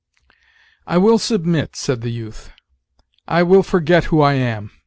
[0.87, 2.49] "I will submit," said the youth;
[3.27, 4.71] "I will forget who I am.